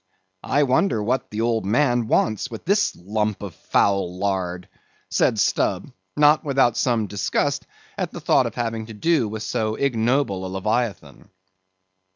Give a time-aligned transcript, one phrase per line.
[0.49, 4.67] "I wonder what the old man wants with this lump of foul lard,"
[5.11, 7.67] said Stubb, not without some disgust
[7.99, 11.29] at the thought of having to do with so ignoble a leviathan.